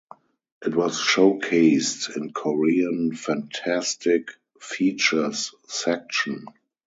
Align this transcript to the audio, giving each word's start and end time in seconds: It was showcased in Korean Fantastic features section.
It 0.65 0.73
was 0.75 0.97
showcased 0.99 2.17
in 2.17 2.33
Korean 2.33 3.13
Fantastic 3.15 4.29
features 4.59 5.53
section. 5.67 6.47